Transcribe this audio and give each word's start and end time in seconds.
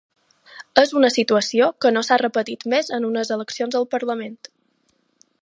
És 0.83 0.93
una 1.01 1.11
situació 1.15 1.67
que 1.85 1.91
no 1.97 2.03
s’ha 2.07 2.19
repetit 2.23 2.67
més 2.75 2.91
en 2.99 3.07
unes 3.11 3.35
eleccions 3.37 3.79
al 3.83 3.87
parlament. 3.97 4.39